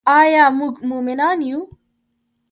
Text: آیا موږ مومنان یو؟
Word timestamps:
آیا 0.19 0.43
موږ 0.57 0.73
مومنان 0.89 1.37
یو؟ 1.49 1.59